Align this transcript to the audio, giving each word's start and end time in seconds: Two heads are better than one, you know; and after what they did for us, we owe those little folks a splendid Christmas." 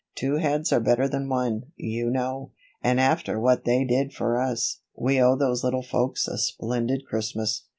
Two 0.15 0.37
heads 0.37 0.73
are 0.73 0.79
better 0.79 1.07
than 1.07 1.29
one, 1.29 1.65
you 1.75 2.09
know; 2.09 2.53
and 2.81 2.99
after 2.99 3.39
what 3.39 3.65
they 3.65 3.83
did 3.83 4.13
for 4.13 4.41
us, 4.41 4.79
we 4.95 5.21
owe 5.21 5.35
those 5.35 5.63
little 5.63 5.83
folks 5.83 6.27
a 6.27 6.39
splendid 6.39 7.05
Christmas." 7.05 7.65